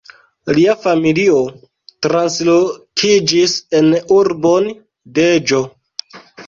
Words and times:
Lia 0.57 0.73
familio 0.85 1.41
translokiĝis 2.07 3.57
en 3.83 3.95
urbon 4.19 4.75
Deĵo. 5.21 5.67